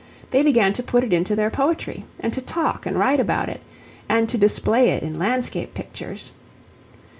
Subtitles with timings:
[0.31, 3.61] They began to put it into their poetry, and to talk and write about it,
[4.09, 6.31] and to display it in landscape pictures.